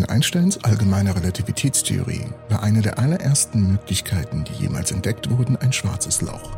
In 0.00 0.06
Einsteins 0.06 0.56
allgemeiner 0.64 1.14
Relativitätstheorie 1.14 2.24
war 2.48 2.62
eine 2.62 2.80
der 2.80 2.98
allerersten 2.98 3.72
Möglichkeiten, 3.72 4.44
die 4.44 4.62
jemals 4.62 4.92
entdeckt 4.92 5.28
wurden, 5.28 5.58
ein 5.58 5.74
schwarzes 5.74 6.22
Loch. 6.22 6.56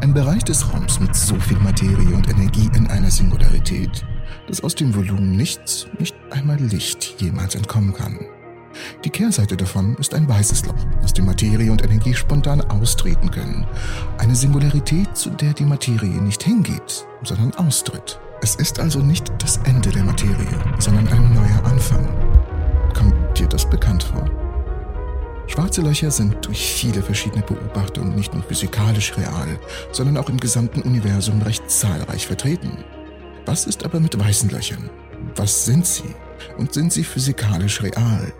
Ein 0.00 0.14
Bereich 0.14 0.44
des 0.44 0.72
Raums 0.72 1.00
mit 1.00 1.12
so 1.16 1.34
viel 1.40 1.58
Materie 1.58 2.14
und 2.14 2.28
Energie 2.30 2.70
in 2.76 2.86
einer 2.86 3.10
Singularität, 3.10 4.06
dass 4.46 4.62
aus 4.62 4.76
dem 4.76 4.94
Volumen 4.94 5.32
nichts, 5.36 5.88
nicht 5.98 6.14
einmal 6.30 6.56
Licht, 6.60 7.20
jemals 7.20 7.56
entkommen 7.56 7.94
kann. 7.94 8.16
Die 9.04 9.10
Kehrseite 9.10 9.56
davon 9.56 9.96
ist 9.96 10.14
ein 10.14 10.28
weißes 10.28 10.66
Loch, 10.66 10.86
aus 11.02 11.12
dem 11.12 11.24
Materie 11.24 11.72
und 11.72 11.82
Energie 11.82 12.14
spontan 12.14 12.60
austreten 12.60 13.32
können. 13.32 13.66
Eine 14.18 14.36
Singularität, 14.36 15.16
zu 15.16 15.30
der 15.30 15.52
die 15.52 15.66
Materie 15.66 16.22
nicht 16.22 16.44
hingeht, 16.44 17.04
sondern 17.24 17.52
austritt. 17.54 18.20
Es 18.40 18.54
ist 18.54 18.78
also 18.78 19.00
nicht 19.00 19.32
das 19.42 19.56
Ende 19.64 19.90
der 19.90 20.04
Materie, 20.04 20.46
sondern 20.78 21.08
ein 21.08 21.34
neuer 21.34 21.64
Anfang. 21.64 22.17
Dir 23.38 23.46
das 23.46 23.70
bekannt 23.70 24.02
vor? 24.02 24.28
Schwarze 25.46 25.80
Löcher 25.80 26.10
sind 26.10 26.44
durch 26.44 26.72
viele 26.72 27.00
verschiedene 27.00 27.42
Beobachtungen 27.42 28.16
nicht 28.16 28.34
nur 28.34 28.42
physikalisch 28.42 29.16
real, 29.16 29.60
sondern 29.92 30.16
auch 30.16 30.28
im 30.28 30.38
gesamten 30.38 30.82
Universum 30.82 31.40
recht 31.42 31.70
zahlreich 31.70 32.26
vertreten. 32.26 32.84
Was 33.46 33.66
ist 33.66 33.84
aber 33.84 34.00
mit 34.00 34.18
weißen 34.18 34.50
Löchern? 34.50 34.90
Was 35.36 35.64
sind 35.64 35.86
sie? 35.86 36.16
Und 36.58 36.74
sind 36.74 36.92
sie 36.92 37.04
physikalisch 37.04 37.80
real? 37.80 38.32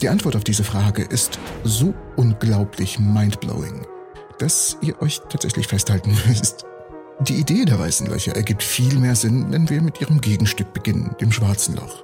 Die 0.00 0.08
Antwort 0.08 0.36
auf 0.36 0.44
diese 0.44 0.62
Frage 0.62 1.02
ist 1.02 1.40
so 1.64 1.92
unglaublich 2.14 3.00
mindblowing, 3.00 3.84
dass 4.38 4.76
ihr 4.80 5.02
euch 5.02 5.22
tatsächlich 5.28 5.66
festhalten 5.66 6.16
müsst. 6.28 6.64
Die 7.20 7.40
Idee 7.40 7.64
der 7.64 7.80
weißen 7.80 8.06
Löcher 8.06 8.36
ergibt 8.36 8.62
viel 8.62 8.96
mehr 9.00 9.16
Sinn, 9.16 9.46
wenn 9.50 9.68
wir 9.68 9.82
mit 9.82 10.00
ihrem 10.00 10.20
Gegenstück 10.20 10.72
beginnen, 10.72 11.16
dem 11.20 11.32
schwarzen 11.32 11.74
Loch. 11.74 12.03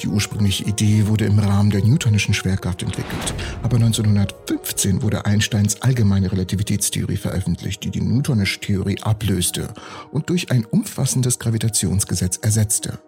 Die 0.00 0.08
ursprüngliche 0.08 0.64
Idee 0.64 1.06
wurde 1.06 1.24
im 1.24 1.38
Rahmen 1.38 1.70
der 1.70 1.84
Newtonischen 1.84 2.34
Schwerkraft 2.34 2.82
entwickelt, 2.82 3.34
aber 3.62 3.76
1915 3.76 5.02
wurde 5.02 5.24
Einsteins 5.24 5.82
allgemeine 5.82 6.30
Relativitätstheorie 6.30 7.16
veröffentlicht, 7.16 7.84
die 7.84 7.90
die 7.90 8.00
Newtonische 8.00 8.60
Theorie 8.60 9.00
ablöste 9.00 9.68
und 10.10 10.28
durch 10.30 10.50
ein 10.50 10.64
umfassendes 10.64 11.38
Gravitationsgesetz 11.38 12.38
ersetzte. 12.38 12.98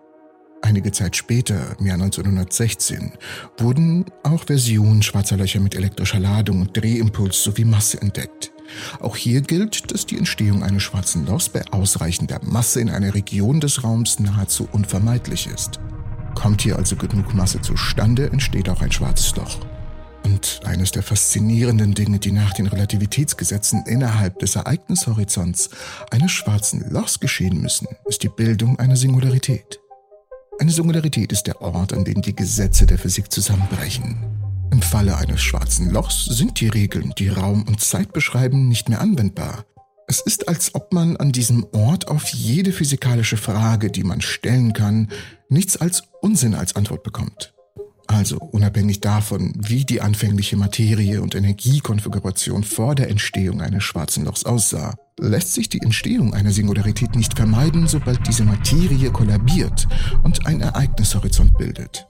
Einige 0.63 0.91
Zeit 0.91 1.17
später, 1.17 1.77
im 1.79 1.87
Jahr 1.87 2.01
1916, 2.01 3.13
wurden 3.59 4.07
auch 4.23 4.45
Versionen 4.45 5.03
schwarzer 5.03 5.37
Löcher 5.37 5.61
mit 5.61 5.75
elektrischer 5.77 6.19
Ladung 6.19 6.63
und 6.63 6.77
Drehimpuls 6.77 7.43
sowie 7.43 7.65
Masse 7.65 8.01
entdeckt. 8.01 8.53
Auch 9.01 9.17
hier 9.17 9.43
gilt, 9.43 9.93
dass 9.93 10.07
die 10.07 10.19
Entstehung 10.19 10.63
eines 10.63 10.83
schwarzen 10.83 11.27
Lochs 11.27 11.49
bei 11.49 11.63
ausreichender 11.71 12.41
Masse 12.43 12.81
in 12.81 12.91
einer 12.91 13.15
Region 13.15 13.61
des 13.61 13.85
Raums 13.85 14.19
nahezu 14.19 14.69
unvermeidlich 14.73 15.47
ist. 15.47 15.79
Kommt 16.37 16.63
hier 16.63 16.77
also 16.77 16.95
genug 16.95 17.35
Masse 17.35 17.61
zustande, 17.61 18.31
entsteht 18.31 18.69
auch 18.69 18.83
ein 18.83 18.93
schwarzes 18.93 19.35
Loch. 19.35 19.59
Und 20.23 20.61
eines 20.65 20.93
der 20.93 21.03
faszinierenden 21.03 21.95
Dinge, 21.95 22.19
die 22.19 22.31
nach 22.31 22.53
den 22.53 22.67
Relativitätsgesetzen 22.67 23.85
innerhalb 23.87 24.39
des 24.41 24.55
Ereignishorizonts 24.55 25.71
eines 26.11 26.31
schwarzen 26.31 26.89
Lochs 26.91 27.19
geschehen 27.19 27.61
müssen, 27.61 27.89
ist 28.05 28.23
die 28.23 28.29
Bildung 28.29 28.79
einer 28.79 28.97
Singularität. 28.97 29.81
Eine 30.61 30.71
Singularität 30.71 31.33
ist 31.33 31.45
der 31.45 31.61
Ort, 31.63 31.93
an 31.93 32.05
dem 32.05 32.23
die 32.23 32.37
Gesetze 32.37 32.87
der 32.87 32.99
Physik 32.99 33.33
zusammenbrechen. 33.33 34.17
Im 34.73 34.83
Falle 34.83 35.17
eines 35.17 35.41
schwarzen 35.41 35.91
Lochs 35.91 36.27
sind 36.27 36.61
die 36.61 36.69
Regeln, 36.69 37.15
die 37.19 37.29
Raum 37.29 37.65
und 37.67 37.81
Zeit 37.81 38.13
beschreiben, 38.13 38.69
nicht 38.69 38.89
mehr 38.89 39.01
anwendbar. 39.01 39.65
Es 40.09 40.21
ist, 40.21 40.49
als 40.49 40.75
ob 40.75 40.93
man 40.93 41.17
an 41.17 41.33
diesem 41.33 41.67
Ort 41.73 42.07
auf 42.07 42.29
jede 42.29 42.71
physikalische 42.71 43.37
Frage, 43.37 43.91
die 43.91 44.05
man 44.05 44.21
stellen 44.21 44.73
kann, 44.73 45.09
nichts 45.49 45.77
als 45.77 46.05
Unsinn 46.21 46.55
als 46.55 46.77
Antwort 46.77 47.03
bekommt. 47.03 47.55
Also 48.07 48.39
unabhängig 48.39 49.01
davon, 49.01 49.53
wie 49.57 49.85
die 49.85 50.01
anfängliche 50.01 50.57
Materie- 50.57 51.21
und 51.21 51.35
Energiekonfiguration 51.35 52.63
vor 52.63 52.95
der 52.95 53.11
Entstehung 53.11 53.61
eines 53.61 53.83
schwarzen 53.83 54.25
Lochs 54.25 54.45
aussah, 54.45 54.95
lässt 55.19 55.55
sich 55.55 55.69
die 55.69 55.83
Entstehung 55.83 56.35
einer 56.35 56.53
Singularität 56.53 57.17
nicht 57.17 57.35
vermeiden, 57.35 57.89
sobald 57.89 58.25
diese 58.29 58.45
Materie 58.45 59.11
kollabiert 59.11 59.89
und 60.23 60.47
ein 60.47 60.61
Ereignishorizont 60.61 61.59
bildet. 61.59 62.07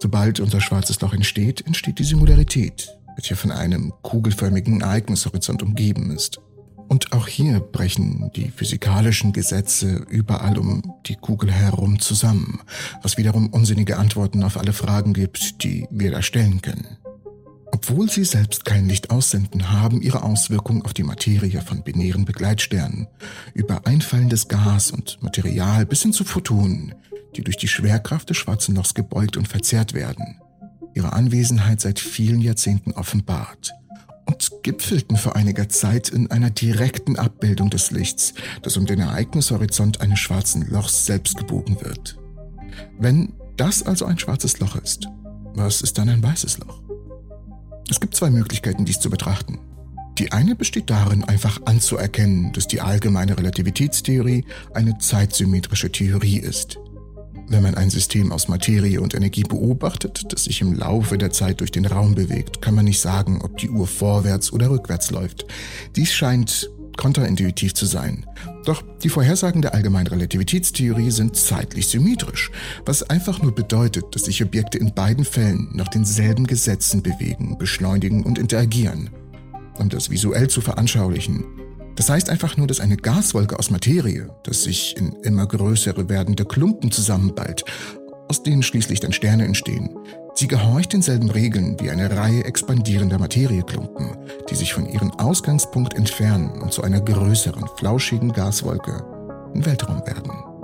Sobald 0.00 0.40
unser 0.40 0.60
schwarzes 0.60 1.00
Loch 1.00 1.14
entsteht, 1.14 1.66
entsteht 1.66 1.98
die 1.98 2.04
Singularität, 2.04 2.90
welche 3.16 3.36
von 3.36 3.52
einem 3.52 3.94
kugelförmigen 4.02 4.82
Ereignishorizont 4.82 5.62
umgeben 5.62 6.10
ist. 6.10 6.40
Und 6.88 7.12
auch 7.12 7.28
hier 7.28 7.60
brechen 7.60 8.30
die 8.34 8.50
physikalischen 8.50 9.32
Gesetze 9.34 10.06
überall 10.08 10.58
um 10.58 10.94
die 11.06 11.16
Kugel 11.16 11.52
herum 11.52 12.00
zusammen, 12.00 12.60
was 13.02 13.18
wiederum 13.18 13.48
unsinnige 13.48 13.98
Antworten 13.98 14.42
auf 14.42 14.56
alle 14.56 14.72
Fragen 14.72 15.12
gibt, 15.12 15.62
die 15.62 15.86
wir 15.90 16.10
da 16.10 16.22
stellen 16.22 16.62
können. 16.62 16.96
Obwohl 17.70 18.10
sie 18.10 18.24
selbst 18.24 18.64
kein 18.64 18.88
Licht 18.88 19.10
aussenden, 19.10 19.70
haben 19.70 20.00
ihre 20.00 20.22
Auswirkungen 20.22 20.82
auf 20.82 20.94
die 20.94 21.02
Materie 21.02 21.60
von 21.60 21.82
binären 21.82 22.24
Begleitsternen 22.24 23.06
über 23.52 23.86
einfallendes 23.86 24.48
Gas 24.48 24.90
und 24.90 25.22
Material 25.22 25.84
bis 25.84 26.02
hin 26.02 26.14
zu 26.14 26.24
Photonen, 26.24 26.94
die 27.36 27.44
durch 27.44 27.58
die 27.58 27.68
Schwerkraft 27.68 28.30
des 28.30 28.38
schwarzen 28.38 28.74
Lochs 28.74 28.94
gebeugt 28.94 29.36
und 29.36 29.46
verzerrt 29.46 29.92
werden, 29.92 30.40
ihre 30.94 31.12
Anwesenheit 31.12 31.82
seit 31.82 31.98
vielen 31.98 32.40
Jahrzehnten 32.40 32.92
offenbart 32.92 33.74
gipfelten 34.68 35.16
vor 35.16 35.34
einiger 35.34 35.70
Zeit 35.70 36.10
in 36.10 36.30
einer 36.30 36.50
direkten 36.50 37.18
Abbildung 37.18 37.70
des 37.70 37.90
Lichts, 37.90 38.34
das 38.60 38.76
um 38.76 38.84
den 38.84 39.00
Ereignishorizont 39.00 40.02
eines 40.02 40.18
schwarzen 40.18 40.68
Lochs 40.68 41.06
selbst 41.06 41.38
gebogen 41.38 41.80
wird. 41.80 42.18
Wenn 42.98 43.32
das 43.56 43.82
also 43.82 44.04
ein 44.04 44.18
schwarzes 44.18 44.60
Loch 44.60 44.76
ist, 44.76 45.08
was 45.54 45.80
ist 45.80 45.96
dann 45.96 46.10
ein 46.10 46.22
weißes 46.22 46.58
Loch? 46.58 46.82
Es 47.88 47.98
gibt 47.98 48.14
zwei 48.14 48.28
Möglichkeiten, 48.28 48.84
dies 48.84 49.00
zu 49.00 49.08
betrachten. 49.08 49.58
Die 50.18 50.32
eine 50.32 50.54
besteht 50.54 50.90
darin, 50.90 51.24
einfach 51.24 51.62
anzuerkennen, 51.64 52.52
dass 52.52 52.68
die 52.68 52.82
allgemeine 52.82 53.38
Relativitätstheorie 53.38 54.44
eine 54.74 54.98
zeitsymmetrische 54.98 55.90
Theorie 55.90 56.40
ist. 56.40 56.78
Wenn 57.50 57.62
man 57.62 57.76
ein 57.76 57.88
System 57.88 58.30
aus 58.30 58.48
Materie 58.48 59.00
und 59.00 59.14
Energie 59.14 59.42
beobachtet, 59.42 60.32
das 60.32 60.44
sich 60.44 60.60
im 60.60 60.74
Laufe 60.74 61.16
der 61.16 61.30
Zeit 61.30 61.60
durch 61.60 61.70
den 61.70 61.86
Raum 61.86 62.14
bewegt, 62.14 62.60
kann 62.60 62.74
man 62.74 62.84
nicht 62.84 63.00
sagen, 63.00 63.40
ob 63.42 63.56
die 63.56 63.70
Uhr 63.70 63.86
vorwärts 63.86 64.52
oder 64.52 64.68
rückwärts 64.68 65.10
läuft. 65.10 65.46
Dies 65.96 66.12
scheint 66.12 66.70
kontraintuitiv 66.98 67.72
zu 67.72 67.86
sein. 67.86 68.26
Doch 68.66 68.82
die 69.02 69.08
Vorhersagen 69.08 69.62
der 69.62 69.72
allgemeinen 69.72 70.08
Relativitätstheorie 70.08 71.10
sind 71.10 71.36
zeitlich 71.36 71.86
symmetrisch, 71.86 72.50
was 72.84 73.02
einfach 73.08 73.40
nur 73.40 73.54
bedeutet, 73.54 74.04
dass 74.14 74.24
sich 74.24 74.44
Objekte 74.44 74.76
in 74.76 74.92
beiden 74.92 75.24
Fällen 75.24 75.70
nach 75.72 75.88
denselben 75.88 76.46
Gesetzen 76.46 77.02
bewegen, 77.02 77.56
beschleunigen 77.56 78.24
und 78.24 78.38
interagieren. 78.38 79.08
Um 79.78 79.88
das 79.88 80.10
visuell 80.10 80.50
zu 80.50 80.60
veranschaulichen, 80.60 81.44
das 81.98 82.08
heißt 82.10 82.30
einfach 82.30 82.56
nur, 82.56 82.68
dass 82.68 82.78
eine 82.78 82.96
Gaswolke 82.96 83.58
aus 83.58 83.70
Materie, 83.70 84.30
das 84.44 84.62
sich 84.62 84.96
in 84.96 85.14
immer 85.24 85.48
größere 85.48 86.08
werdende 86.08 86.44
Klumpen 86.44 86.92
zusammenballt, 86.92 87.64
aus 88.28 88.44
denen 88.44 88.62
schließlich 88.62 89.00
dann 89.00 89.12
Sterne 89.12 89.44
entstehen. 89.44 89.98
Sie 90.34 90.46
gehorcht 90.46 90.92
denselben 90.92 91.28
Regeln 91.28 91.76
wie 91.80 91.90
eine 91.90 92.16
Reihe 92.16 92.44
expandierender 92.44 93.18
Materieklumpen, 93.18 94.16
die 94.48 94.54
sich 94.54 94.72
von 94.72 94.86
ihrem 94.86 95.10
Ausgangspunkt 95.14 95.94
entfernen 95.94 96.62
und 96.62 96.72
zu 96.72 96.82
einer 96.82 97.00
größeren, 97.00 97.64
flauschigen 97.76 98.32
Gaswolke 98.32 99.04
im 99.54 99.66
Weltraum 99.66 100.06
werden 100.06 100.57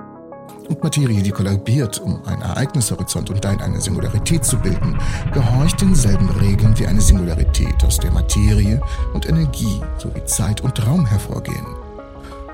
und 0.69 0.83
Materie, 0.83 1.23
die 1.23 1.31
kollabiert, 1.31 2.01
um 2.01 2.25
einen 2.27 2.43
Ereignishorizont 2.43 3.31
und 3.31 3.45
dann 3.45 3.61
eine 3.61 3.81
Singularität 3.81 4.45
zu 4.45 4.57
bilden, 4.59 4.99
gehorcht 5.33 5.81
denselben 5.81 6.29
Regeln 6.31 6.79
wie 6.79 6.87
eine 6.87 7.01
Singularität, 7.01 7.85
aus 7.85 7.99
der 7.99 8.13
Materie 8.13 8.81
und 9.13 9.29
Energie 9.29 9.81
sowie 9.99 10.25
Zeit 10.25 10.61
und 10.61 10.87
Raum 10.87 11.07
hervorgehen. 11.07 11.67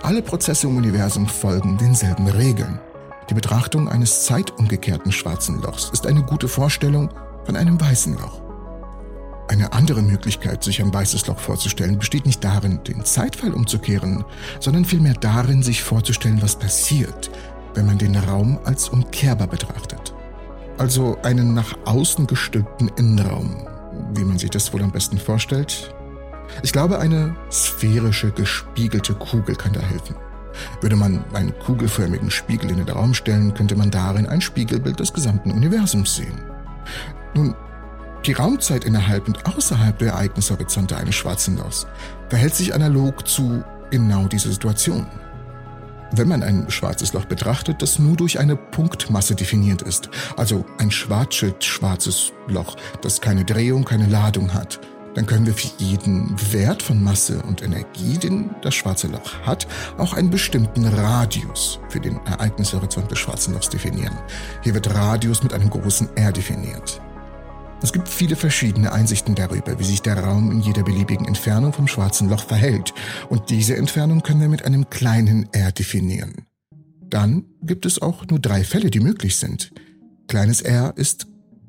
Alle 0.02 0.22
Prozesse 0.22 0.66
im 0.66 0.76
Universum 0.76 1.26
folgen 1.26 1.76
denselben 1.76 2.26
Regeln. 2.28 2.80
Die 3.28 3.34
Betrachtung 3.34 3.88
eines 3.88 4.24
zeitumgekehrten 4.24 5.12
schwarzen 5.12 5.60
Lochs 5.62 5.90
ist 5.92 6.06
eine 6.06 6.22
gute 6.22 6.48
Vorstellung 6.48 7.10
von 7.44 7.56
einem 7.56 7.80
weißen 7.80 8.14
Loch. 8.14 8.40
Eine 9.50 9.72
andere 9.72 10.00
Möglichkeit, 10.00 10.62
sich 10.62 10.80
ein 10.80 10.94
weißes 10.94 11.26
Loch 11.26 11.40
vorzustellen, 11.40 11.98
besteht 11.98 12.24
nicht 12.24 12.44
darin, 12.44 12.84
den 12.84 13.04
Zeitfall 13.04 13.52
umzukehren, 13.52 14.24
sondern 14.60 14.84
vielmehr 14.84 15.14
darin, 15.14 15.64
sich 15.64 15.82
vorzustellen, 15.82 16.40
was 16.40 16.56
passiert, 16.56 17.32
wenn 17.74 17.86
man 17.86 17.98
den 17.98 18.16
Raum 18.16 18.58
als 18.64 18.88
umkehrbar 18.88 19.46
betrachtet. 19.46 20.14
Also 20.78 21.18
einen 21.22 21.54
nach 21.54 21.76
außen 21.84 22.26
gestülpten 22.26 22.90
Innenraum, 22.96 23.66
wie 24.14 24.24
man 24.24 24.38
sich 24.38 24.50
das 24.50 24.72
wohl 24.72 24.82
am 24.82 24.92
besten 24.92 25.18
vorstellt. 25.18 25.94
Ich 26.62 26.72
glaube, 26.72 26.98
eine 26.98 27.36
sphärische, 27.50 28.30
gespiegelte 28.30 29.14
Kugel 29.14 29.54
kann 29.54 29.72
da 29.72 29.80
helfen. 29.80 30.16
Würde 30.80 30.96
man 30.96 31.24
einen 31.32 31.56
kugelförmigen 31.58 32.30
Spiegel 32.30 32.70
in 32.70 32.78
den 32.78 32.88
Raum 32.88 33.14
stellen, 33.14 33.54
könnte 33.54 33.76
man 33.76 33.90
darin 33.90 34.26
ein 34.26 34.40
Spiegelbild 34.40 34.98
des 35.00 35.12
gesamten 35.12 35.52
Universums 35.52 36.16
sehen. 36.16 36.40
Nun, 37.34 37.54
die 38.26 38.32
Raumzeit 38.32 38.84
innerhalb 38.84 39.28
und 39.28 39.46
außerhalb 39.46 39.98
der 39.98 40.12
Ereignishorizonte 40.12 40.96
eines 40.96 41.14
schwarzen 41.14 41.56
Lochs 41.56 41.86
verhält 42.28 42.54
sich 42.54 42.74
analog 42.74 43.26
zu 43.26 43.64
genau 43.90 44.26
dieser 44.26 44.50
Situation. 44.50 45.06
Wenn 46.12 46.28
man 46.28 46.42
ein 46.42 46.70
schwarzes 46.70 47.12
Loch 47.12 47.24
betrachtet, 47.24 47.82
das 47.82 47.98
nur 47.98 48.16
durch 48.16 48.38
eine 48.38 48.56
Punktmasse 48.56 49.34
definiert 49.34 49.82
ist. 49.82 50.10
Also 50.36 50.64
ein 50.78 50.90
Schwarzschild-schwarzes 50.90 52.32
Loch, 52.48 52.76
das 53.02 53.20
keine 53.20 53.44
Drehung, 53.44 53.84
keine 53.84 54.06
Ladung 54.06 54.52
hat. 54.54 54.80
Dann 55.14 55.26
können 55.26 55.46
wir 55.46 55.54
für 55.54 55.70
jeden 55.78 56.36
Wert 56.52 56.82
von 56.82 57.02
Masse 57.02 57.42
und 57.42 57.62
Energie, 57.62 58.16
den 58.16 58.50
das 58.62 58.74
schwarze 58.74 59.08
Loch 59.08 59.40
hat, 59.44 59.66
auch 59.98 60.14
einen 60.14 60.30
bestimmten 60.30 60.86
Radius 60.86 61.80
für 61.88 62.00
den 62.00 62.20
Ereignishorizont 62.26 63.10
des 63.10 63.18
schwarzen 63.18 63.54
Lochs 63.54 63.68
definieren. 63.68 64.16
Hier 64.62 64.74
wird 64.74 64.94
Radius 64.94 65.42
mit 65.42 65.52
einem 65.52 65.68
großen 65.68 66.16
R 66.16 66.30
definiert. 66.30 67.00
Es 67.82 67.94
gibt 67.94 68.10
viele 68.10 68.36
verschiedene 68.36 68.92
Einsichten 68.92 69.34
darüber, 69.34 69.78
wie 69.78 69.84
sich 69.84 70.02
der 70.02 70.22
Raum 70.22 70.50
in 70.52 70.60
jeder 70.60 70.82
beliebigen 70.82 71.26
Entfernung 71.26 71.72
vom 71.72 71.88
schwarzen 71.88 72.28
Loch 72.28 72.44
verhält. 72.44 72.92
Und 73.30 73.48
diese 73.48 73.74
Entfernung 73.74 74.22
können 74.22 74.42
wir 74.42 74.50
mit 74.50 74.66
einem 74.66 74.90
kleinen 74.90 75.48
r 75.52 75.72
definieren. 75.72 76.46
Dann 77.08 77.44
gibt 77.62 77.86
es 77.86 78.00
auch 78.00 78.26
nur 78.26 78.38
drei 78.38 78.64
Fälle, 78.64 78.90
die 78.90 79.00
möglich 79.00 79.36
sind. 79.36 79.72
Kleines 80.28 80.60
r 80.60 80.92
ist 80.96 81.26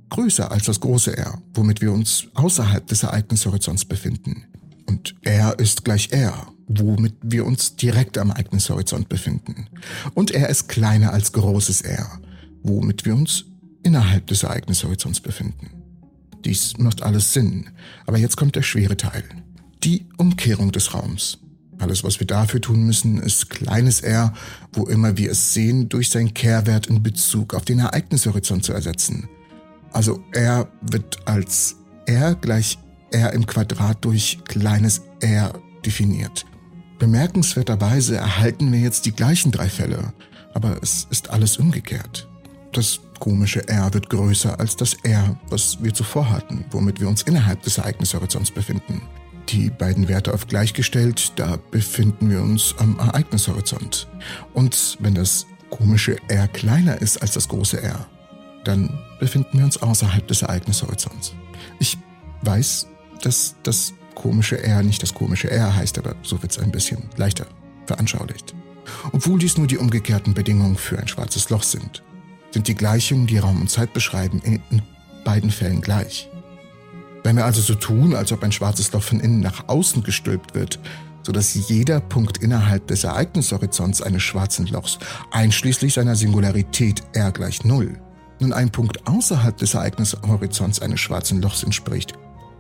größer 0.10 0.52
als 0.52 0.66
das 0.66 0.82
große 0.82 1.18
R, 1.18 1.42
womit 1.54 1.80
wir 1.80 1.94
uns 1.94 2.28
außerhalb 2.34 2.86
des 2.88 3.04
Ereignishorizonts 3.04 3.86
befinden. 3.86 4.44
Und 4.88 5.16
R 5.22 5.58
ist 5.60 5.86
gleich 5.86 6.12
R, 6.12 6.48
womit 6.68 7.16
wir 7.24 7.46
uns 7.46 7.78
direkt 7.78 8.18
am 8.18 8.32
Ereignishorizont 8.32 9.08
befinden. 9.08 9.68
Und 10.14 10.32
R 10.32 10.50
ist 10.50 10.68
kleiner 10.68 11.14
als 11.14 11.32
großes 11.32 11.82
R, 11.84 12.20
womit 12.64 13.06
wir 13.06 13.16
uns 13.16 13.46
innerhalb 13.84 14.28
des 14.28 14.44
Ereignishorizonts 14.44 15.22
befinden. 15.22 15.81
Dies 16.46 16.78
macht 16.78 17.04
alles 17.04 17.34
Sinn. 17.34 17.70
Aber 18.06 18.18
jetzt 18.18 18.38
kommt 18.38 18.56
der 18.56 18.64
schwere 18.64 18.98
Teil. 18.98 19.24
Die 19.84 20.08
Umkehrung 20.18 20.72
des 20.72 20.94
Raums. 20.94 21.40
Alles, 21.80 22.04
was 22.04 22.20
wir 22.20 22.28
dafür 22.28 22.62
tun 22.62 22.84
müssen, 22.84 23.18
ist 23.18 23.50
kleines 23.50 24.02
r, 24.02 24.34
wo 24.74 24.86
immer 24.86 25.18
wir 25.18 25.32
es 25.32 25.54
sehen, 25.54 25.90
durch 25.90 26.10
seinen 26.10 26.34
Kehrwert 26.34 26.88
in 26.88 27.02
Bezug 27.02 27.56
auf 27.56 27.66
den 27.66 27.80
Ereignishorizont 27.80 28.64
zu 28.64 28.74
ersetzen. 28.74 29.28
Also 29.92 30.24
r 30.32 30.68
wird 30.82 31.28
als 31.28 31.78
r 32.06 32.36
gleich 32.36 32.78
r 33.12 33.34
im 33.34 33.48
Quadrat 33.48 34.06
durch 34.06 34.40
kleines 34.46 35.02
r 35.22 35.54
definiert. 35.84 36.46
Bemerkenswerterweise 37.00 38.16
erhalten 38.16 38.72
wir 38.72 38.80
jetzt 38.80 39.08
die 39.08 39.12
gleichen 39.12 39.52
drei 39.52 39.68
Fälle, 39.68 40.14
aber 40.54 40.78
es 40.84 41.08
ist 41.10 41.32
alles 41.32 41.58
umgekehrt. 41.58 42.30
Das 42.74 43.00
komische 43.22 43.66
R 43.70 43.94
wird 43.94 44.10
größer 44.10 44.60
als 44.60 44.76
das 44.76 44.96
R, 45.04 45.38
was 45.48 45.82
wir 45.82 45.94
zuvor 45.94 46.30
hatten, 46.30 46.66
womit 46.72 47.00
wir 47.00 47.08
uns 47.08 47.22
innerhalb 47.22 47.62
des 47.62 47.78
Ereignishorizonts 47.78 48.52
befinden. 48.52 49.04
Die 49.48 49.70
beiden 49.70 50.08
Werte 50.08 50.34
auf 50.34 50.48
gleichgestellt, 50.48 51.34
da 51.36 51.58
befinden 51.70 52.30
wir 52.30 52.42
uns 52.42 52.76
am 52.80 52.98
Ereignishorizont. 53.00 54.08
Und 54.54 54.98
wenn 55.00 55.14
das 55.14 55.46
komische 55.70 56.18
R 56.30 56.48
kleiner 56.48 57.00
ist 57.00 57.22
als 57.22 57.34
das 57.34 57.48
große 57.48 57.82
R, 57.82 58.08
dann 58.64 59.00
befinden 59.20 59.60
wir 59.60 59.66
uns 59.66 59.82
außerhalb 59.82 60.28
des 60.28 60.42
Ereignishorizonts. 60.42 61.34
Ich 61.80 61.98
weiß, 62.42 62.88
dass 63.22 63.56
das 63.62 63.94
komische 64.16 64.64
R 64.64 64.82
nicht 64.82 65.04
das 65.04 65.14
komische 65.14 65.52
R 65.52 65.76
heißt, 65.76 66.00
aber 66.00 66.16
so 66.24 66.42
wird 66.42 66.54
es 66.54 66.60
ein 66.60 66.72
bisschen 66.72 67.04
leichter 67.18 67.46
veranschaulicht. 67.86 68.56
Obwohl 69.12 69.38
dies 69.38 69.58
nur 69.58 69.68
die 69.68 69.78
umgekehrten 69.78 70.34
Bedingungen 70.34 70.76
für 70.76 70.98
ein 70.98 71.08
schwarzes 71.08 71.52
Loch 71.52 71.64
sind 71.64 72.02
sind 72.52 72.68
die 72.68 72.76
Gleichungen, 72.76 73.28
die 73.28 73.38
Raum 73.38 73.62
und 73.62 73.70
Zeit 73.70 73.94
beschreiben, 73.94 74.42
in 74.44 74.82
beiden 75.24 75.52
Fällen 75.52 75.82
gleich. 75.82 76.30
Wenn 77.24 77.36
wir 77.36 77.46
also 77.46 77.62
so 77.62 77.76
tun, 77.76 78.16
als 78.16 78.32
ob 78.32 78.44
ein 78.44 78.52
schwarzes 78.52 78.92
Loch 78.92 79.04
von 79.04 79.20
innen 79.20 79.40
nach 79.40 79.68
außen 79.68 80.04
gestülpt 80.04 80.56
wird, 80.56 80.80
sodass 81.24 81.54
jeder 81.54 82.00
Punkt 82.00 82.40
innerhalb 82.40 82.88
des 82.88 83.04
Ereignishorizonts 83.04 84.02
eines 84.02 84.24
schwarzen 84.24 84.66
Lochs, 84.68 84.98
einschließlich 85.30 85.94
seiner 85.94 86.16
Singularität 86.16 87.04
R 87.14 87.32
gleich 87.32 87.64
Null, 87.64 88.00
nun 88.40 88.54
ein 88.54 88.72
Punkt 88.72 89.08
außerhalb 89.08 89.56
des 89.56 89.76
Ereignishorizonts 89.76 90.82
eines 90.82 91.00
schwarzen 91.00 91.42
Lochs 91.42 91.62
entspricht, 91.62 92.14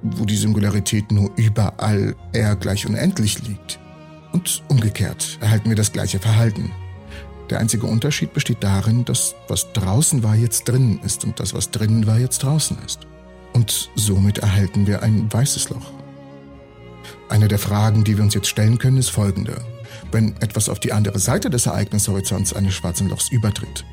wo 0.03 0.25
die 0.25 0.37
Singularität 0.37 1.11
nur 1.11 1.31
überall 1.37 2.15
R 2.33 2.55
gleich 2.55 2.85
unendlich 2.85 3.41
liegt. 3.47 3.79
Und 4.31 4.63
umgekehrt 4.67 5.39
erhalten 5.41 5.69
wir 5.69 5.75
das 5.75 5.91
gleiche 5.91 6.19
Verhalten. 6.19 6.71
Der 7.51 7.59
einzige 7.59 7.85
Unterschied 7.85 8.33
besteht 8.33 8.63
darin, 8.63 9.03
dass 9.03 9.35
was 9.49 9.73
draußen 9.73 10.23
war 10.23 10.35
jetzt 10.35 10.69
drinnen 10.69 11.01
ist 11.03 11.25
und 11.25 11.39
das 11.41 11.53
was 11.53 11.69
drinnen 11.69 12.07
war 12.07 12.17
jetzt 12.17 12.43
draußen 12.43 12.77
ist. 12.85 13.01
Und 13.51 13.89
somit 13.95 14.37
erhalten 14.37 14.87
wir 14.87 15.03
ein 15.03 15.31
weißes 15.31 15.69
Loch. 15.69 15.91
Eine 17.27 17.49
der 17.49 17.59
Fragen, 17.59 18.05
die 18.05 18.15
wir 18.15 18.23
uns 18.23 18.33
jetzt 18.33 18.47
stellen 18.47 18.77
können, 18.77 18.97
ist 18.97 19.09
folgende. 19.09 19.61
Wenn 20.13 20.37
etwas 20.37 20.69
auf 20.69 20.79
die 20.79 20.93
andere 20.93 21.19
Seite 21.19 21.49
des 21.49 21.65
Ereignishorizonts 21.65 22.53
eines 22.53 22.73
schwarzen 22.73 23.09
Lochs 23.09 23.29
übertritt, 23.31 23.83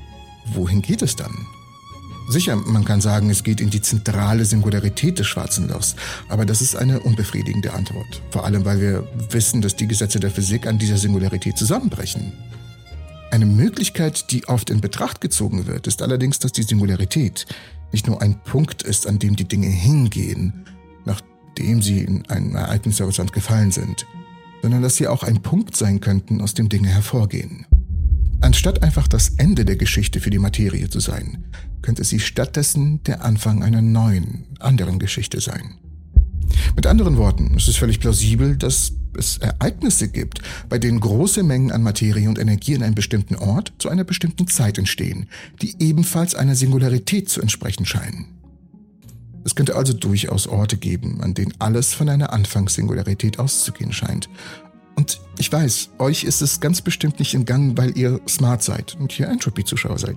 wohin 0.54 0.80
geht 0.80 1.02
es 1.02 1.16
dann? 1.16 1.34
Sicher, 2.28 2.54
man 2.54 2.84
kann 2.84 3.00
sagen, 3.00 3.28
es 3.30 3.42
geht 3.42 3.60
in 3.60 3.70
die 3.70 3.80
zentrale 3.82 4.44
Singularität 4.44 5.18
des 5.18 5.26
schwarzen 5.26 5.68
Lochs, 5.68 5.96
aber 6.28 6.46
das 6.46 6.60
ist 6.60 6.76
eine 6.76 7.00
unbefriedigende 7.00 7.72
Antwort. 7.72 8.22
Vor 8.30 8.44
allem, 8.44 8.64
weil 8.64 8.80
wir 8.80 9.08
wissen, 9.30 9.62
dass 9.62 9.74
die 9.74 9.88
Gesetze 9.88 10.20
der 10.20 10.30
Physik 10.30 10.66
an 10.68 10.78
dieser 10.78 10.98
Singularität 10.98 11.56
zusammenbrechen. 11.56 12.32
Eine 13.30 13.46
Möglichkeit, 13.46 14.30
die 14.30 14.48
oft 14.48 14.70
in 14.70 14.80
Betracht 14.80 15.20
gezogen 15.20 15.66
wird, 15.66 15.86
ist 15.86 16.00
allerdings, 16.02 16.38
dass 16.38 16.52
die 16.52 16.62
Singularität 16.62 17.46
nicht 17.92 18.06
nur 18.06 18.22
ein 18.22 18.42
Punkt 18.42 18.82
ist, 18.82 19.06
an 19.06 19.18
dem 19.18 19.36
die 19.36 19.46
Dinge 19.46 19.68
hingehen, 19.68 20.64
nachdem 21.04 21.82
sie 21.82 22.00
in 22.00 22.26
einen 22.28 22.54
Ereignishorizont 22.54 23.32
gefallen 23.32 23.70
sind, 23.70 24.06
sondern 24.62 24.82
dass 24.82 24.96
sie 24.96 25.08
auch 25.08 25.22
ein 25.22 25.42
Punkt 25.42 25.76
sein 25.76 26.00
könnten, 26.00 26.40
aus 26.40 26.54
dem 26.54 26.68
Dinge 26.68 26.88
hervorgehen. 26.88 27.66
Anstatt 28.40 28.82
einfach 28.82 29.08
das 29.08 29.30
Ende 29.30 29.64
der 29.64 29.76
Geschichte 29.76 30.20
für 30.20 30.30
die 30.30 30.38
Materie 30.38 30.88
zu 30.88 31.00
sein, 31.00 31.44
könnte 31.82 32.04
sie 32.04 32.20
stattdessen 32.20 33.02
der 33.04 33.24
Anfang 33.24 33.62
einer 33.62 33.82
neuen, 33.82 34.46
anderen 34.60 34.98
Geschichte 34.98 35.40
sein. 35.40 35.74
Mit 36.76 36.86
anderen 36.86 37.16
Worten, 37.16 37.54
es 37.56 37.68
ist 37.68 37.78
völlig 37.78 38.00
plausibel, 38.00 38.56
dass 38.56 38.92
es 39.16 39.38
Ereignisse 39.38 40.08
gibt, 40.08 40.40
bei 40.68 40.78
denen 40.78 41.00
große 41.00 41.42
Mengen 41.42 41.72
an 41.72 41.82
Materie 41.82 42.28
und 42.28 42.38
Energie 42.38 42.74
in 42.74 42.82
einem 42.82 42.94
bestimmten 42.94 43.36
Ort 43.36 43.72
zu 43.78 43.88
einer 43.88 44.04
bestimmten 44.04 44.46
Zeit 44.46 44.78
entstehen, 44.78 45.28
die 45.60 45.74
ebenfalls 45.80 46.34
einer 46.34 46.54
Singularität 46.54 47.28
zu 47.28 47.40
entsprechen 47.40 47.84
scheinen. 47.84 48.26
Es 49.44 49.54
könnte 49.54 49.76
also 49.76 49.92
durchaus 49.92 50.46
Orte 50.46 50.76
geben, 50.76 51.20
an 51.22 51.34
denen 51.34 51.54
alles 51.58 51.94
von 51.94 52.08
einer 52.08 52.32
Anfangssingularität 52.32 53.38
auszugehen 53.38 53.92
scheint. 53.92 54.28
Und 54.94 55.20
ich 55.38 55.50
weiß, 55.50 55.90
euch 55.98 56.24
ist 56.24 56.42
es 56.42 56.60
ganz 56.60 56.82
bestimmt 56.82 57.18
nicht 57.18 57.34
entgangen, 57.34 57.78
weil 57.78 57.96
ihr 57.96 58.20
smart 58.28 58.62
seid 58.62 58.96
und 58.98 59.12
hier 59.12 59.28
Entropy-Zuschauer 59.28 59.98
seid. 59.98 60.16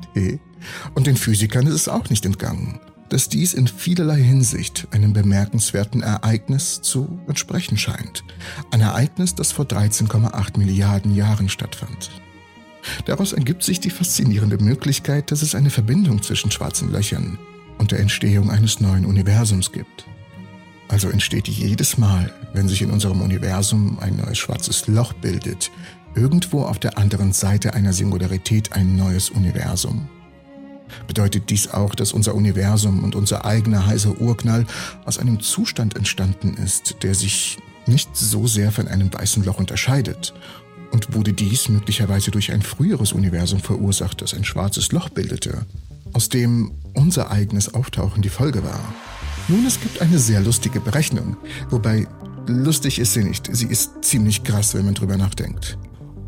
Und 0.96 1.08
den 1.08 1.18
Physikern 1.18 1.68
ist 1.68 1.76
es 1.76 1.88
auch 1.88 2.10
nicht 2.10 2.26
entgangen 2.26 2.80
dass 3.12 3.28
dies 3.28 3.54
in 3.54 3.68
vielerlei 3.68 4.22
Hinsicht 4.22 4.88
einem 4.92 5.12
bemerkenswerten 5.12 6.02
Ereignis 6.02 6.82
zu 6.82 7.20
entsprechen 7.28 7.78
scheint. 7.78 8.24
Ein 8.72 8.80
Ereignis, 8.80 9.36
das 9.36 9.52
vor 9.52 9.66
13,8 9.66 10.58
Milliarden 10.58 11.14
Jahren 11.14 11.50
stattfand. 11.50 12.10
Daraus 13.06 13.34
ergibt 13.34 13.64
sich 13.64 13.82
die 13.82 13.90
faszinierende 13.90 14.58
Möglichkeit, 14.58 15.30
dass 15.30 15.42
es 15.42 15.56
eine 15.56 15.70
Verbindung 15.70 16.22
zwischen 16.24 16.52
schwarzen 16.52 16.90
Löchern 16.90 17.38
und 17.78 17.92
der 17.92 18.00
Entstehung 18.00 18.50
eines 18.50 18.80
neuen 18.80 19.06
Universums 19.06 19.74
gibt. 19.74 20.06
Also 20.88 21.10
entsteht 21.10 21.50
jedes 21.50 21.98
Mal, 21.98 22.34
wenn 22.54 22.70
sich 22.70 22.82
in 22.82 22.92
unserem 22.92 23.22
Universum 23.22 24.00
ein 24.00 24.16
neues 24.16 24.38
schwarzes 24.38 24.88
Loch 24.88 25.12
bildet, 25.14 25.70
irgendwo 26.16 26.64
auf 26.64 26.80
der 26.80 26.98
anderen 26.98 27.34
Seite 27.34 27.74
einer 27.74 27.92
Singularität 27.92 28.72
ein 28.72 28.96
neues 28.96 29.30
Universum 29.30 30.08
bedeutet 31.08 31.50
dies 31.50 31.70
auch, 31.70 31.96
dass 31.96 32.14
unser 32.14 32.36
Universum 32.36 33.04
und 33.04 33.16
unser 33.16 33.46
eigener 33.46 33.86
heißer 33.86 34.20
Urknall 34.20 34.66
aus 35.06 35.18
einem 35.18 35.40
Zustand 35.40 35.96
entstanden 35.96 36.56
ist, 36.56 36.98
der 37.04 37.16
sich 37.16 37.58
nicht 37.88 38.16
so 38.16 38.48
sehr 38.48 38.72
von 38.72 38.88
einem 38.88 39.14
weißen 39.14 39.44
Loch 39.44 39.58
unterscheidet. 39.58 40.34
Und 40.92 41.14
wurde 41.14 41.32
dies 41.32 41.70
möglicherweise 41.70 42.32
durch 42.32 42.52
ein 42.52 42.62
früheres 42.62 43.14
Universum 43.14 43.62
verursacht, 43.62 44.22
das 44.22 44.34
ein 44.34 44.44
schwarzes 44.44 44.92
Loch 44.92 45.08
bildete, 45.08 45.66
aus 46.12 46.28
dem 46.28 46.72
unser 46.94 47.32
eigenes 47.32 47.74
Auftauchen 47.74 48.22
die 48.22 48.30
Folge 48.30 48.64
war. 48.64 48.94
Nun, 49.48 49.66
es 49.66 49.80
gibt 49.80 50.02
eine 50.02 50.20
sehr 50.20 50.42
lustige 50.42 50.82
Berechnung, 50.82 51.38
wobei 51.70 52.08
lustig 52.48 53.00
ist 53.00 53.14
sie 53.14 53.24
nicht, 53.24 53.50
sie 53.56 53.68
ist 53.68 54.04
ziemlich 54.04 54.44
krass, 54.44 54.74
wenn 54.74 54.86
man 54.86 54.94
drüber 54.94 55.16
nachdenkt. 55.16 55.78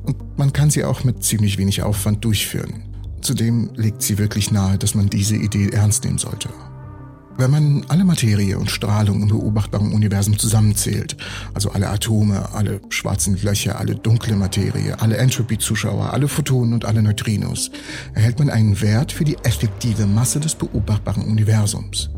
Und 0.03 0.37
man 0.37 0.53
kann 0.53 0.69
sie 0.69 0.83
auch 0.83 1.03
mit 1.03 1.23
ziemlich 1.23 1.57
wenig 1.57 1.81
Aufwand 1.81 2.23
durchführen. 2.23 2.83
Zudem 3.23 3.69
legt 3.75 4.01
sie 4.01 4.17
wirklich 4.17 4.51
nahe, 4.51 4.77
dass 4.77 4.95
man 4.95 5.09
diese 5.09 5.37
Idee 5.37 5.69
ernst 5.69 6.03
nehmen 6.03 6.17
sollte. 6.17 6.49
Wenn 7.37 7.49
man 7.49 7.85
alle 7.87 8.03
Materie 8.03 8.59
und 8.59 8.69
Strahlung 8.69 9.23
im 9.23 9.29
beobachtbaren 9.29 9.93
Universum 9.93 10.37
zusammenzählt, 10.37 11.15
also 11.53 11.71
alle 11.71 11.89
Atome, 11.89 12.53
alle 12.53 12.81
schwarzen 12.89 13.41
Löcher, 13.41 13.79
alle 13.79 13.95
dunkle 13.95 14.35
Materie, 14.35 14.99
alle 14.99 15.17
Entropy-Zuschauer, 15.17 16.13
alle 16.13 16.27
Photonen 16.27 16.73
und 16.73 16.85
alle 16.85 17.01
Neutrinos, 17.01 17.71
erhält 18.13 18.37
man 18.37 18.49
einen 18.49 18.79
Wert 18.81 19.13
für 19.13 19.23
die 19.23 19.37
effektive 19.43 20.05
Masse 20.05 20.41
des 20.41 20.53
beobachtbaren 20.53 21.23
Universums. 21.23 22.09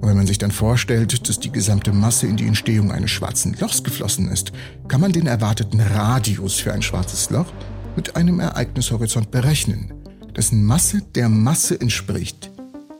Und 0.00 0.08
wenn 0.08 0.16
man 0.16 0.26
sich 0.26 0.38
dann 0.38 0.50
vorstellt, 0.50 1.28
dass 1.28 1.38
die 1.38 1.52
gesamte 1.52 1.92
Masse 1.92 2.26
in 2.26 2.36
die 2.36 2.46
Entstehung 2.46 2.90
eines 2.90 3.10
schwarzen 3.10 3.54
Lochs 3.60 3.84
geflossen 3.84 4.28
ist, 4.28 4.52
kann 4.88 5.00
man 5.00 5.12
den 5.12 5.26
erwarteten 5.26 5.80
Radius 5.80 6.54
für 6.54 6.72
ein 6.72 6.82
schwarzes 6.82 7.30
Loch 7.30 7.52
mit 7.94 8.16
einem 8.16 8.40
Ereignishorizont 8.40 9.30
berechnen, 9.30 9.92
dessen 10.36 10.64
Masse 10.64 11.02
der 11.14 11.28
Masse 11.28 11.80
entspricht, 11.80 12.50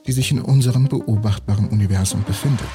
die 0.07 0.12
sich 0.12 0.31
in 0.31 0.40
unserem 0.40 0.88
beobachtbaren 0.88 1.69
Universum 1.69 2.25
befindet. 2.25 2.66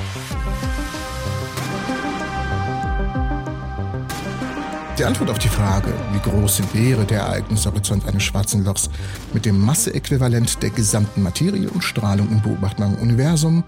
Die 4.98 5.06
Antwort 5.06 5.32
auf 5.32 5.40
die 5.40 5.50
Frage, 5.50 5.92
wie 6.14 6.30
groß 6.30 6.62
wäre 6.74 7.06
der 7.06 7.22
Ereignishorizont 7.22 8.06
eines 8.06 8.22
schwarzen 8.22 8.64
Lochs 8.64 8.90
mit 9.34 9.46
dem 9.46 9.60
Masseäquivalent 9.60 10.62
der 10.62 10.70
gesamten 10.70 11.24
Materie 11.24 11.70
und 11.70 11.84
Strahlung 11.84 12.30
im 12.30 12.42
beobachtbaren 12.42 12.96
Universum, 12.98 13.64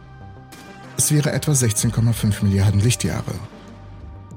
es 0.96 1.12
wäre 1.12 1.32
etwa 1.32 1.54
16,5 1.54 2.44
Milliarden 2.44 2.82
Lichtjahre. 2.82 3.34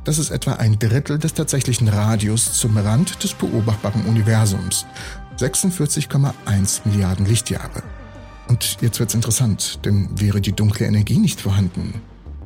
Das 0.05 0.19
ist 0.19 0.31
etwa 0.31 0.55
ein 0.55 0.79
Drittel 0.79 1.19
des 1.19 1.35
tatsächlichen 1.35 1.89
Radius 1.89 2.55
zum 2.55 2.79
Rand 2.79 3.23
des 3.23 3.35
beobachtbaren 3.35 4.07
Universums. 4.07 4.87
46,1 5.39 6.81
Milliarden 6.85 7.27
Lichtjahre. 7.27 7.83
Und 8.49 8.79
jetzt 8.81 9.01
wird's 9.01 9.15
interessant, 9.15 9.81
denn 9.85 10.09
wäre 10.19 10.41
die 10.41 10.53
dunkle 10.53 10.87
Energie 10.87 11.19
nicht 11.19 11.41
vorhanden, 11.41 12.01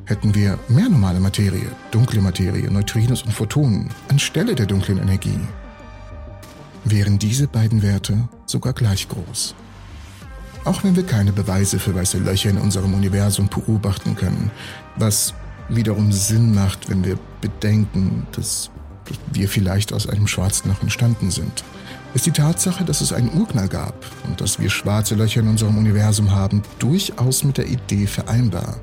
hätten 0.06 0.34
wir 0.34 0.58
mehr 0.68 0.88
normale 0.88 1.20
Materie, 1.20 1.70
dunkle 1.92 2.20
Materie, 2.20 2.70
Neutrinos 2.70 3.22
und 3.22 3.32
Photonen 3.32 3.90
anstelle 4.08 4.54
der 4.54 4.66
dunklen 4.66 4.98
Energie. 4.98 5.38
Wären 6.84 7.18
diese 7.18 7.46
beiden 7.46 7.82
Werte 7.82 8.28
sogar 8.46 8.72
gleich 8.72 9.08
groß. 9.08 9.54
Auch 10.64 10.82
wenn 10.82 10.96
wir 10.96 11.04
keine 11.04 11.32
Beweise 11.32 11.78
für 11.78 11.94
weiße 11.94 12.18
Löcher 12.18 12.50
in 12.50 12.58
unserem 12.58 12.94
Universum 12.94 13.48
beobachten 13.48 14.16
können, 14.16 14.50
was 14.96 15.32
wiederum 15.68 16.10
Sinn 16.12 16.54
macht, 16.54 16.90
wenn 16.90 17.04
wir 17.04 17.18
bedenken, 17.40 18.26
dass 18.32 18.70
wir 19.32 19.48
vielleicht 19.48 19.92
aus 19.92 20.08
einem 20.08 20.26
schwarzen 20.26 20.70
Loch 20.70 20.82
entstanden 20.82 21.30
sind, 21.30 21.64
ist 22.14 22.26
die 22.26 22.32
Tatsache, 22.32 22.84
dass 22.84 23.00
es 23.00 23.12
einen 23.12 23.32
Urknall 23.38 23.68
gab 23.68 23.94
und 24.26 24.40
dass 24.40 24.58
wir 24.58 24.70
schwarze 24.70 25.14
Löcher 25.14 25.40
in 25.40 25.48
unserem 25.48 25.78
Universum 25.78 26.32
haben, 26.32 26.62
durchaus 26.78 27.44
mit 27.44 27.58
der 27.58 27.68
Idee 27.68 28.06
vereinbar 28.06 28.78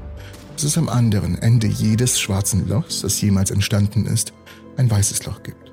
dass 0.57 0.63
es 0.63 0.77
am 0.79 0.89
anderen 0.89 1.39
Ende 1.39 1.67
jedes 1.67 2.19
schwarzen 2.19 2.67
Lochs, 2.67 3.01
das 3.01 3.21
jemals 3.21 3.51
entstanden 3.51 4.07
ist, 4.07 4.33
ein 4.75 4.89
weißes 4.89 5.23
Loch 5.25 5.43
gibt. 5.43 5.71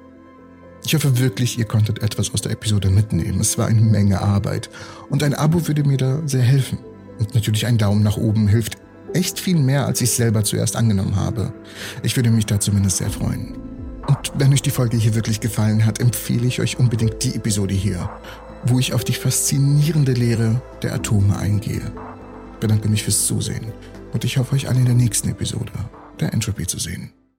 Ich 0.85 0.95
hoffe 0.95 1.19
wirklich, 1.19 1.59
ihr 1.59 1.65
konntet 1.65 2.03
etwas 2.03 2.35
aus 2.35 2.43
der 2.43 2.53
Episode 2.53 2.91
mitnehmen. 2.91 3.41
Es 3.41 3.57
war 3.57 3.67
eine 3.67 3.81
Menge 3.81 4.21
Arbeit 4.21 4.69
und 5.09 5.23
ein 5.23 5.33
Abo 5.33 5.67
würde 5.67 5.85
mir 5.85 5.97
da 5.97 6.21
sehr 6.27 6.43
helfen. 6.43 6.77
Und 7.19 7.35
natürlich 7.35 7.65
ein 7.67 7.79
Daumen 7.79 8.03
nach 8.03 8.19
oben 8.19 8.47
hilft 8.47 8.77
echt 9.15 9.41
viel 9.41 9.59
mehr, 9.59 9.87
als 9.87 10.03
ich 10.03 10.11
selber 10.11 10.45
zuerst 10.45 10.77
angenommen 10.77 11.17
habe. 11.17 11.55
Ich 12.03 12.15
würde 12.17 12.31
mich 12.31 12.45
da 12.45 12.61
zumindest 12.61 12.99
sehr 12.99 13.11
freuen. 13.11 13.64
Und 14.07 14.33
wenn 14.35 14.53
euch 14.53 14.63
die 14.63 14.71
Folge 14.71 14.97
hier 14.97 15.15
wirklich 15.15 15.41
gefallen 15.41 15.87
hat, 15.87 16.01
empfehle 16.01 16.47
ich 16.47 16.61
euch 16.61 16.79
unbedingt 16.79 17.23
die 17.23 17.35
Episode 17.35 17.75
hier, 17.75 18.11
wo 18.67 18.79
ich 18.79 18.93
auf 18.93 19.05
die 19.05 19.15
faszinierende 19.15 20.13
Lehre 20.13 20.61
der 20.83 20.95
Atome 20.95 21.37
eingehe. 21.37 21.93
Ich 22.55 22.61
bedanke 22.61 22.89
mich 22.89 23.05
fürs 23.05 23.27
Zusehen 23.27 23.73
und 24.13 24.25
ich 24.25 24.37
hoffe 24.37 24.55
euch 24.55 24.69
alle 24.69 24.81
in 24.81 24.87
der 24.87 24.95
nächsten 24.95 25.29
Episode 25.29 25.73
der 26.21 26.33
Entropy 26.33 26.67
zu 26.67 26.79
sehen. 26.79 27.13